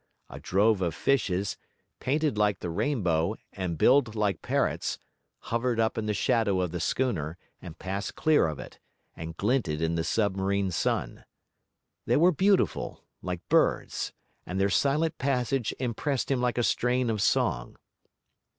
A 0.31 0.39
drove 0.39 0.81
of 0.81 0.95
fishes, 0.95 1.57
painted 1.99 2.35
like 2.35 2.61
the 2.61 2.71
rainbow 2.71 3.35
and 3.53 3.77
billed 3.77 4.15
like 4.15 4.41
parrots, 4.41 4.97
hovered 5.41 5.79
up 5.79 5.95
in 5.95 6.07
the 6.07 6.13
shadow 6.15 6.59
of 6.61 6.71
the 6.71 6.79
schooner, 6.79 7.37
and 7.61 7.77
passed 7.77 8.15
clear 8.15 8.47
of 8.47 8.57
it, 8.57 8.79
and 9.15 9.37
glinted 9.37 9.79
in 9.79 9.93
the 9.93 10.03
submarine 10.03 10.71
sun. 10.71 11.23
They 12.07 12.17
were 12.17 12.31
beautiful, 12.31 13.03
like 13.21 13.47
birds, 13.47 14.11
and 14.43 14.59
their 14.59 14.71
silent 14.71 15.19
passage 15.19 15.71
impressed 15.77 16.31
him 16.31 16.41
like 16.41 16.57
a 16.57 16.63
strain 16.63 17.11
of 17.11 17.21
song. 17.21 17.77